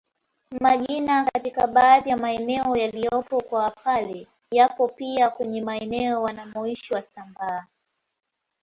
[0.61, 7.67] Majina katika baadhi ya maeneo yaliyopo kwa Wapare yapo pia kwenye maeneo wanamoishi wasambaa